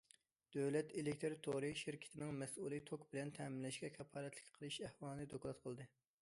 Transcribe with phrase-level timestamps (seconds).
[0.53, 5.89] دۆلەت ئېلېكتىر تورى شىركىتىنىڭ مەسئۇلى توك بىلەن تەمىنلەشكە كاپالەتلىك قىلىش ئەھۋالىنى دوكلات قىلدى.